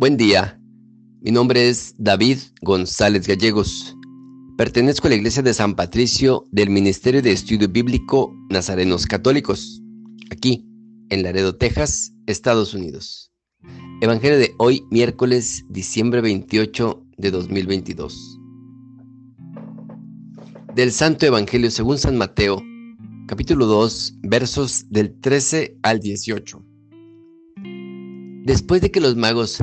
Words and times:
Buen 0.00 0.16
día, 0.16 0.58
mi 1.20 1.30
nombre 1.30 1.68
es 1.68 1.94
David 1.98 2.38
González 2.62 3.28
Gallegos. 3.28 3.94
Pertenezco 4.56 5.06
a 5.06 5.10
la 5.10 5.16
Iglesia 5.16 5.42
de 5.42 5.52
San 5.52 5.76
Patricio 5.76 6.46
del 6.52 6.70
Ministerio 6.70 7.20
de 7.20 7.32
Estudio 7.32 7.68
Bíblico 7.68 8.34
Nazarenos 8.48 9.04
Católicos, 9.04 9.82
aquí 10.30 10.66
en 11.10 11.22
Laredo, 11.22 11.54
Texas, 11.54 12.14
Estados 12.24 12.72
Unidos. 12.72 13.30
Evangelio 14.00 14.38
de 14.38 14.54
hoy, 14.56 14.82
miércoles, 14.90 15.66
diciembre 15.68 16.22
28 16.22 17.04
de 17.18 17.30
2022. 17.30 18.38
Del 20.74 20.92
Santo 20.92 21.26
Evangelio 21.26 21.70
según 21.70 21.98
San 21.98 22.16
Mateo, 22.16 22.62
capítulo 23.26 23.66
2, 23.66 24.14
versos 24.22 24.86
del 24.88 25.20
13 25.20 25.76
al 25.82 26.00
18. 26.00 26.64
Después 28.46 28.80
de 28.80 28.90
que 28.90 29.00
los 29.00 29.14
magos 29.14 29.62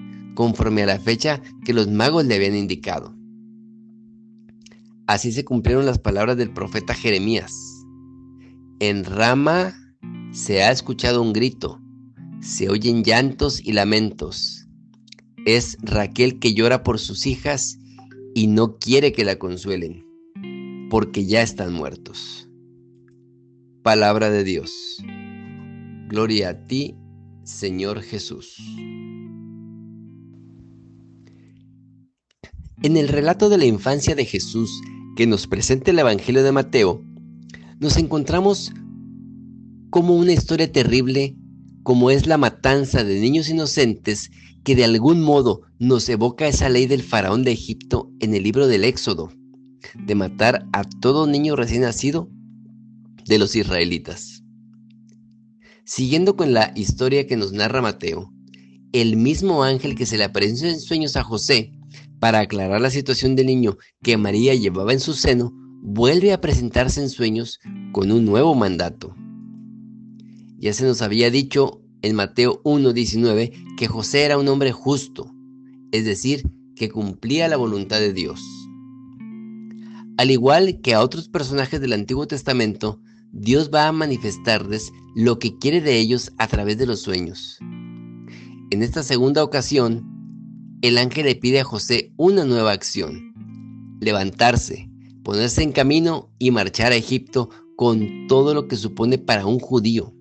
conforme 0.41 0.81
a 0.81 0.87
la 0.87 0.99
fecha 0.99 1.39
que 1.63 1.71
los 1.71 1.87
magos 1.87 2.25
le 2.25 2.33
habían 2.33 2.55
indicado. 2.55 3.15
Así 5.05 5.31
se 5.31 5.45
cumplieron 5.45 5.85
las 5.85 5.99
palabras 5.99 6.35
del 6.35 6.51
profeta 6.51 6.95
Jeremías. 6.95 7.53
En 8.79 9.05
Rama 9.05 9.75
se 10.31 10.63
ha 10.63 10.71
escuchado 10.71 11.21
un 11.21 11.31
grito, 11.31 11.79
se 12.39 12.69
oyen 12.71 13.03
llantos 13.03 13.61
y 13.63 13.73
lamentos. 13.73 14.67
Es 15.45 15.77
Raquel 15.83 16.39
que 16.39 16.55
llora 16.55 16.81
por 16.81 16.97
sus 16.97 17.27
hijas 17.27 17.77
y 18.33 18.47
no 18.47 18.79
quiere 18.79 19.11
que 19.11 19.23
la 19.23 19.37
consuelen, 19.37 20.03
porque 20.89 21.27
ya 21.27 21.43
están 21.43 21.71
muertos. 21.71 22.49
Palabra 23.83 24.31
de 24.31 24.43
Dios. 24.43 25.03
Gloria 26.07 26.49
a 26.49 26.65
ti, 26.65 26.95
Señor 27.43 28.01
Jesús. 28.01 28.57
En 32.83 32.97
el 32.97 33.09
relato 33.09 33.49
de 33.49 33.59
la 33.59 33.65
infancia 33.65 34.15
de 34.15 34.25
Jesús 34.25 34.81
que 35.15 35.27
nos 35.27 35.45
presenta 35.45 35.91
el 35.91 35.99
Evangelio 35.99 36.41
de 36.41 36.51
Mateo, 36.51 37.05
nos 37.79 37.95
encontramos 37.97 38.73
como 39.91 40.15
una 40.15 40.33
historia 40.33 40.71
terrible, 40.71 41.35
como 41.83 42.09
es 42.09 42.25
la 42.25 42.39
matanza 42.39 43.03
de 43.03 43.19
niños 43.19 43.49
inocentes, 43.49 44.31
que 44.63 44.75
de 44.75 44.83
algún 44.83 45.21
modo 45.21 45.61
nos 45.77 46.09
evoca 46.09 46.47
esa 46.47 46.69
ley 46.69 46.87
del 46.87 47.03
faraón 47.03 47.43
de 47.43 47.51
Egipto 47.51 48.11
en 48.19 48.33
el 48.33 48.41
libro 48.41 48.67
del 48.67 48.83
Éxodo, 48.83 49.31
de 50.03 50.15
matar 50.15 50.67
a 50.73 50.83
todo 50.83 51.27
niño 51.27 51.55
recién 51.55 51.81
nacido 51.81 52.31
de 53.27 53.37
los 53.37 53.55
israelitas. 53.55 54.43
Siguiendo 55.85 56.35
con 56.35 56.51
la 56.51 56.73
historia 56.75 57.27
que 57.27 57.37
nos 57.37 57.51
narra 57.53 57.83
Mateo, 57.83 58.33
el 58.91 59.17
mismo 59.17 59.63
ángel 59.63 59.93
que 59.93 60.07
se 60.07 60.17
le 60.17 60.23
apareció 60.23 60.67
en 60.67 60.79
sueños 60.79 61.15
a 61.15 61.23
José 61.23 61.73
para 62.21 62.39
aclarar 62.39 62.79
la 62.79 62.91
situación 62.91 63.35
del 63.35 63.47
niño 63.47 63.79
que 64.03 64.15
María 64.15 64.53
llevaba 64.53 64.93
en 64.93 64.99
su 64.99 65.13
seno, 65.13 65.51
vuelve 65.81 66.31
a 66.31 66.39
presentarse 66.39 67.01
en 67.01 67.09
sueños 67.09 67.59
con 67.91 68.11
un 68.11 68.25
nuevo 68.25 68.53
mandato. 68.53 69.15
Ya 70.59 70.71
se 70.71 70.85
nos 70.85 71.01
había 71.01 71.31
dicho 71.31 71.81
en 72.03 72.15
Mateo 72.15 72.61
1.19 72.63 73.75
que 73.75 73.87
José 73.87 74.21
era 74.21 74.37
un 74.37 74.47
hombre 74.49 74.71
justo, 74.71 75.33
es 75.91 76.05
decir, 76.05 76.43
que 76.75 76.91
cumplía 76.91 77.47
la 77.47 77.57
voluntad 77.57 77.99
de 77.99 78.13
Dios. 78.13 78.39
Al 80.17 80.29
igual 80.29 80.79
que 80.81 80.93
a 80.93 81.01
otros 81.01 81.27
personajes 81.27 81.81
del 81.81 81.93
Antiguo 81.93 82.27
Testamento, 82.27 83.01
Dios 83.31 83.71
va 83.73 83.87
a 83.87 83.91
manifestarles 83.91 84.93
lo 85.15 85.39
que 85.39 85.57
quiere 85.57 85.81
de 85.81 85.97
ellos 85.97 86.31
a 86.37 86.47
través 86.47 86.77
de 86.77 86.85
los 86.85 87.01
sueños. 87.01 87.57
En 88.69 88.83
esta 88.83 89.01
segunda 89.01 89.43
ocasión, 89.43 90.20
el 90.81 90.97
ángel 90.97 91.25
le 91.25 91.35
pide 91.35 91.59
a 91.59 91.63
José 91.63 92.11
una 92.17 92.43
nueva 92.43 92.71
acción, 92.71 93.33
levantarse, 93.99 94.89
ponerse 95.23 95.61
en 95.61 95.71
camino 95.71 96.33
y 96.39 96.49
marchar 96.49 96.91
a 96.91 96.95
Egipto 96.95 97.49
con 97.75 98.27
todo 98.27 98.53
lo 98.53 98.67
que 98.67 98.75
supone 98.75 99.17
para 99.19 99.45
un 99.45 99.59
judío. 99.59 100.13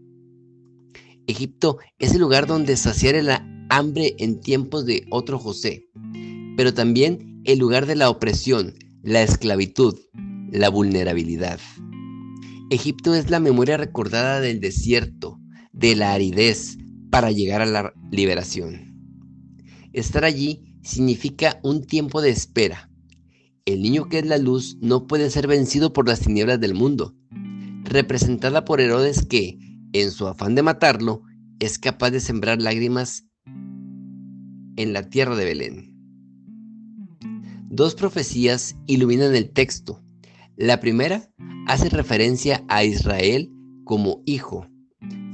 Egipto 1.27 1.79
es 1.99 2.13
el 2.13 2.21
lugar 2.21 2.47
donde 2.47 2.77
saciar 2.77 3.15
el 3.15 3.31
hambre 3.71 4.17
en 4.19 4.41
tiempos 4.41 4.85
de 4.85 5.07
otro 5.11 5.39
José, 5.39 5.89
pero 6.57 6.75
también 6.75 7.41
el 7.45 7.59
lugar 7.59 7.87
de 7.87 7.97
la 7.97 8.11
opresión, 8.11 8.75
la 9.03 9.23
esclavitud, 9.23 9.99
la 10.51 10.69
vulnerabilidad. 10.69 11.59
Egipto 12.71 13.15
es 13.15 13.31
la 13.31 13.41
memoria 13.41 13.79
recordada 13.79 14.41
del 14.41 14.61
desierto, 14.61 15.39
de 15.73 15.97
la 15.97 16.13
aridez, 16.13 16.77
para 17.11 17.31
llegar 17.31 17.63
a 17.63 17.67
la 17.67 17.93
liberación. 18.11 18.90
Estar 19.93 20.25
allí 20.25 20.77
significa 20.83 21.59
un 21.63 21.85
tiempo 21.85 22.23
de 22.23 22.31
espera. 22.31 22.91
El 23.65 23.83
niño 23.83 24.09
que 24.09 24.21
es 24.21 24.27
la 24.27 24.39
luz 24.39 24.79
no 24.81 25.07
puede 25.07 25.31
ser 25.31 25.47
vencido 25.47 25.93
por 25.93 26.09
las 26.09 26.21
tinieblas 26.21 26.61
del 26.61 26.75
mundo, 26.75 27.15
representada 27.85 28.65
por 28.65 28.81
Herodes 28.81 29.27
que, 29.27 29.59
en 29.93 30.11
su 30.11 30.27
afán 30.27 30.55
de 30.55 30.63
matarlo, 30.63 31.23
es 31.59 31.79
capaz 31.79 32.11
de 32.11 32.21
sembrar 32.21 32.63
lágrimas 32.63 33.27
en 34.77 34.93
la 34.93 35.09
tierra 35.09 35.37
de 35.37 35.45
Belén. 35.45 35.91
Dos 37.69 37.95
profecías 37.95 38.77
iluminan 38.87 39.35
el 39.35 39.51
texto. 39.51 40.03
La 40.57 40.81
primera 40.81 41.31
hace 41.67 41.89
referencia 41.89 42.65
a 42.69 42.85
Israel 42.85 43.51
como 43.85 44.23
hijo, 44.25 44.67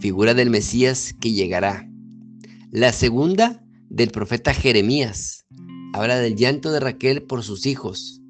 figura 0.00 0.34
del 0.34 0.50
Mesías 0.50 1.15
que 1.21 1.33
llegará. 1.33 1.89
La 2.71 2.93
segunda 2.93 3.66
del 3.97 4.11
profeta 4.11 4.53
Jeremías. 4.53 5.47
Habla 5.95 6.19
del 6.19 6.37
llanto 6.37 6.71
de 6.71 6.81
Raquel 6.81 7.23
por 7.23 7.43
sus 7.43 7.65
hijos, 7.65 8.21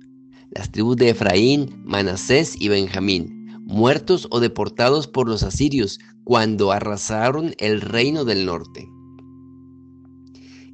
las 0.50 0.70
tribus 0.70 0.96
de 0.96 1.08
Efraín, 1.08 1.82
Manasés 1.84 2.54
y 2.56 2.68
Benjamín, 2.68 3.48
muertos 3.64 4.28
o 4.30 4.38
deportados 4.38 5.08
por 5.08 5.28
los 5.28 5.42
asirios 5.42 5.98
cuando 6.22 6.70
arrasaron 6.70 7.52
el 7.58 7.80
reino 7.80 8.24
del 8.24 8.46
norte. 8.46 8.88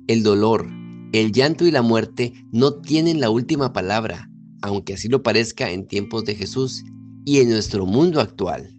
El 0.09 0.23
dolor, 0.23 0.69
el 1.15 1.33
llanto 1.33 1.67
y 1.67 1.71
la 1.71 1.81
muerte 1.81 2.35
no 2.53 2.75
tienen 2.75 3.19
la 3.19 3.31
última 3.31 3.73
palabra, 3.73 4.29
aunque 4.61 4.93
así 4.95 5.09
lo 5.09 5.23
parezca 5.23 5.71
en 5.71 5.87
tiempos 5.87 6.27
de 6.27 6.35
Jesús 6.35 6.85
y 7.25 7.41
en 7.41 7.49
nuestro 7.49 7.87
mundo 7.87 8.21
actual. 8.21 8.77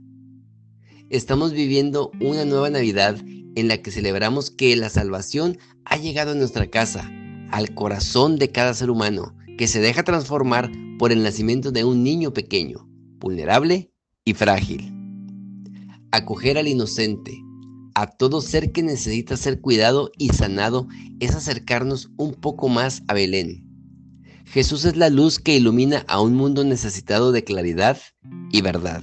Estamos 1.09 1.53
viviendo 1.53 2.11
una 2.21 2.45
nueva 2.45 2.69
Navidad 2.69 3.17
en 3.55 3.67
la 3.67 3.81
que 3.81 3.91
celebramos 3.91 4.51
que 4.51 4.75
la 4.75 4.89
salvación 4.89 5.57
ha 5.85 5.97
llegado 5.97 6.31
a 6.31 6.35
nuestra 6.35 6.67
casa, 6.67 7.09
al 7.51 7.73
corazón 7.73 8.37
de 8.37 8.49
cada 8.49 8.73
ser 8.73 8.89
humano, 8.89 9.35
que 9.57 9.67
se 9.67 9.79
deja 9.79 10.03
transformar 10.03 10.71
por 10.97 11.11
el 11.11 11.23
nacimiento 11.23 11.71
de 11.71 11.83
un 11.83 12.03
niño 12.03 12.33
pequeño, 12.33 12.87
vulnerable 13.19 13.91
y 14.25 14.33
frágil. 14.33 14.91
Acoger 16.11 16.57
al 16.57 16.67
inocente, 16.67 17.39
a 17.95 18.07
todo 18.07 18.41
ser 18.41 18.71
que 18.71 18.83
necesita 18.83 19.37
ser 19.37 19.61
cuidado 19.61 20.11
y 20.17 20.29
sanado, 20.29 20.87
es 21.19 21.35
acercarnos 21.35 22.11
un 22.17 22.33
poco 22.33 22.69
más 22.69 23.03
a 23.07 23.13
Belén. 23.13 23.69
Jesús 24.45 24.85
es 24.85 24.97
la 24.97 25.09
luz 25.09 25.39
que 25.39 25.55
ilumina 25.55 26.05
a 26.07 26.21
un 26.21 26.35
mundo 26.35 26.63
necesitado 26.63 27.31
de 27.31 27.43
claridad 27.43 27.97
y 28.51 28.61
verdad. 28.61 29.01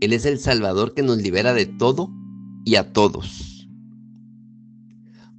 Él 0.00 0.12
es 0.12 0.24
el 0.24 0.38
Salvador 0.38 0.94
que 0.94 1.02
nos 1.02 1.18
libera 1.18 1.54
de 1.54 1.66
todo 1.66 2.12
y 2.64 2.76
a 2.76 2.92
todos. 2.92 3.68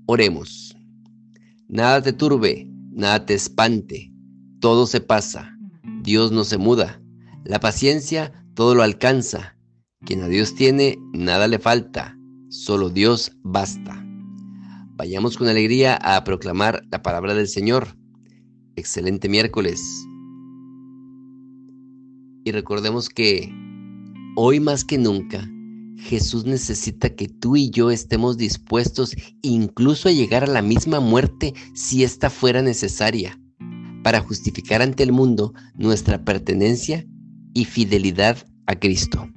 Oremos. 0.05 0.75
Nada 1.67 2.01
te 2.01 2.13
turbe, 2.13 2.69
nada 2.91 3.25
te 3.25 3.33
espante, 3.33 4.13
todo 4.59 4.85
se 4.85 5.01
pasa. 5.01 5.57
Dios 6.03 6.31
no 6.31 6.43
se 6.43 6.57
muda. 6.57 7.01
La 7.43 7.59
paciencia 7.59 8.31
todo 8.53 8.75
lo 8.75 8.83
alcanza. 8.83 9.57
Quien 10.05 10.21
a 10.21 10.27
Dios 10.27 10.55
tiene, 10.55 10.97
nada 11.13 11.47
le 11.47 11.59
falta. 11.59 12.17
Solo 12.49 12.89
Dios 12.89 13.31
basta. 13.43 14.05
Vayamos 14.95 15.37
con 15.37 15.47
alegría 15.47 15.95
a 15.95 16.23
proclamar 16.23 16.83
la 16.91 17.01
palabra 17.01 17.33
del 17.33 17.47
Señor. 17.47 17.97
Excelente 18.75 19.27
miércoles. 19.27 19.81
Y 22.45 22.51
recordemos 22.51 23.09
que 23.09 23.51
hoy 24.35 24.59
más 24.59 24.85
que 24.85 24.97
nunca, 24.97 25.49
Jesús 25.97 26.45
necesita 26.45 27.15
que 27.15 27.27
tú 27.27 27.55
y 27.55 27.69
yo 27.69 27.91
estemos 27.91 28.37
dispuestos 28.37 29.15
incluso 29.41 30.09
a 30.09 30.11
llegar 30.11 30.43
a 30.43 30.47
la 30.47 30.61
misma 30.61 30.99
muerte 30.99 31.53
si 31.73 32.03
ésta 32.03 32.29
fuera 32.29 32.61
necesaria, 32.61 33.39
para 34.03 34.21
justificar 34.21 34.81
ante 34.81 35.03
el 35.03 35.11
mundo 35.11 35.53
nuestra 35.75 36.23
pertenencia 36.23 37.05
y 37.53 37.65
fidelidad 37.65 38.37
a 38.67 38.75
Cristo. 38.75 39.27